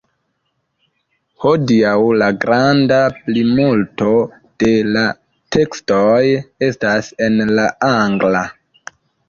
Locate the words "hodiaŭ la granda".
1.43-2.97